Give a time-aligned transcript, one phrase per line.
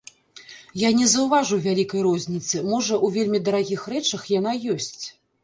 [0.83, 4.99] Я не заўважыў вялікай розніцы, можа, у вельмі дарагіх рэчах яна ёсць.